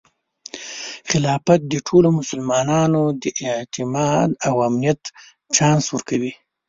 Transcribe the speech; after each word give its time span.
خلافت 1.09 1.59
د 1.71 1.73
ټولو 1.87 2.09
مسلمانانو 2.19 3.01
د 3.21 3.23
اعتماد 3.47 4.29
او 4.47 4.55
امنیت 4.67 5.01
چانس 5.55 5.85
ورکوي. 5.91 6.33